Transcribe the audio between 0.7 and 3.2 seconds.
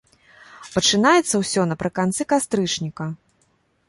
Пачынаецца ўсё напрыканцы кастрычніка.